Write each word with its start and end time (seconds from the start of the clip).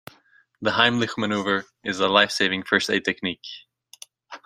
The 0.63 0.71
Heimlich 0.71 1.15
manoeuvre 1.15 1.63
is 1.83 1.99
a 1.99 2.07
lifesaving 2.07 2.63
first 2.63 2.89
aid 2.89 3.05
technique. 3.05 3.45